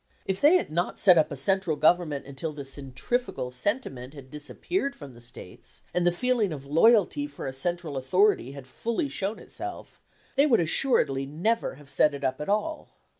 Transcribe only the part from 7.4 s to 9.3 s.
a central authority had fully